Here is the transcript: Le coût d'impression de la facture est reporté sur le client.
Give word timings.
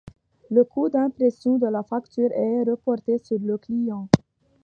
Le 0.49 0.63
coût 0.63 0.89
d'impression 0.89 1.59
de 1.59 1.67
la 1.67 1.83
facture 1.83 2.31
est 2.31 2.63
reporté 2.63 3.19
sur 3.19 3.37
le 3.39 3.59
client. 3.59 4.09